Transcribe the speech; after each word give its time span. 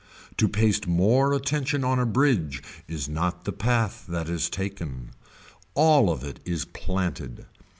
To 0.37 0.47
paste 0.47 0.87
more 0.87 1.31
attention 1.31 1.83
on 1.83 1.99
a 1.99 2.07
bridge 2.07 2.63
is 2.87 3.07
not 3.07 3.43
the 3.43 3.51
path 3.51 4.05
that 4.09 4.29
is 4.29 4.49
taken. 4.49 5.11
All 5.75 6.09
of 6.09 6.23
it 6.23 6.39
is 6.43 6.65
planted. 6.65 7.45